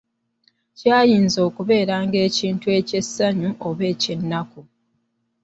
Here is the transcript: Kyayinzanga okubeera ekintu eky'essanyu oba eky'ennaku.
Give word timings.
Kyayinzanga 0.77 1.45
okubeera 1.49 1.95
ekintu 2.27 2.65
eky'essanyu 2.79 3.49
oba 3.67 3.83
eky'ennaku. 3.93 4.61